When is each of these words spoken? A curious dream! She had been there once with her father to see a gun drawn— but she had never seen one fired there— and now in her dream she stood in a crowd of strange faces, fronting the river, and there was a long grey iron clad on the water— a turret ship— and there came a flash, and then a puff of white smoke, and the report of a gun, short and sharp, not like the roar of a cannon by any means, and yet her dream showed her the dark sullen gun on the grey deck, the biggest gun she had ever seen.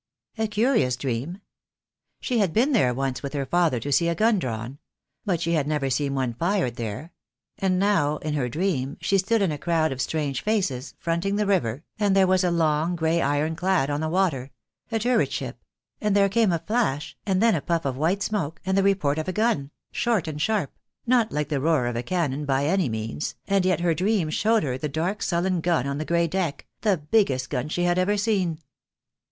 A 0.39 0.47
curious 0.47 0.95
dream! 0.97 1.41
She 2.19 2.39
had 2.39 2.53
been 2.53 2.71
there 2.71 2.91
once 2.91 3.21
with 3.21 3.33
her 3.33 3.45
father 3.45 3.79
to 3.81 3.91
see 3.91 4.07
a 4.09 4.15
gun 4.15 4.39
drawn— 4.39 4.79
but 5.27 5.39
she 5.41 5.51
had 5.53 5.67
never 5.67 5.91
seen 5.91 6.15
one 6.15 6.33
fired 6.33 6.75
there— 6.75 7.13
and 7.59 7.77
now 7.77 8.17
in 8.17 8.33
her 8.33 8.49
dream 8.49 8.97
she 8.99 9.19
stood 9.19 9.43
in 9.43 9.51
a 9.51 9.59
crowd 9.59 9.91
of 9.91 10.01
strange 10.01 10.41
faces, 10.41 10.95
fronting 10.97 11.35
the 11.35 11.45
river, 11.45 11.83
and 11.99 12.15
there 12.15 12.25
was 12.25 12.43
a 12.43 12.49
long 12.49 12.95
grey 12.95 13.21
iron 13.21 13.55
clad 13.55 13.91
on 13.91 14.01
the 14.01 14.09
water— 14.09 14.49
a 14.91 14.97
turret 14.97 15.31
ship— 15.31 15.63
and 16.01 16.15
there 16.15 16.29
came 16.29 16.51
a 16.51 16.57
flash, 16.57 17.15
and 17.27 17.39
then 17.39 17.53
a 17.53 17.61
puff 17.61 17.85
of 17.85 17.95
white 17.95 18.23
smoke, 18.23 18.59
and 18.65 18.75
the 18.75 18.81
report 18.81 19.19
of 19.19 19.27
a 19.27 19.31
gun, 19.31 19.69
short 19.91 20.27
and 20.27 20.41
sharp, 20.41 20.75
not 21.05 21.31
like 21.31 21.49
the 21.49 21.61
roar 21.61 21.85
of 21.85 21.95
a 21.95 22.01
cannon 22.01 22.43
by 22.43 22.65
any 22.65 22.89
means, 22.89 23.35
and 23.47 23.67
yet 23.67 23.81
her 23.81 23.93
dream 23.93 24.31
showed 24.31 24.63
her 24.63 24.79
the 24.79 24.89
dark 24.89 25.21
sullen 25.21 25.61
gun 25.61 25.85
on 25.85 25.99
the 25.99 26.05
grey 26.05 26.25
deck, 26.27 26.65
the 26.81 26.97
biggest 26.97 27.51
gun 27.51 27.69
she 27.69 27.83
had 27.83 27.99
ever 27.99 28.17
seen. 28.17 28.57